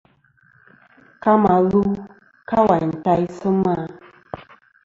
Ka 1.23 1.33
mà 1.43 1.53
lu 1.69 1.81
ka 2.49 2.57
wàyn 2.67 2.91
taysɨ 3.03 3.49
ma. 3.63 3.75